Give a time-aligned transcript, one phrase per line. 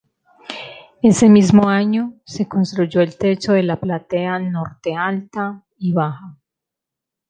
[1.03, 6.39] Ese mismo año, se construyó el techo de la Platea Norte Alta y Baja.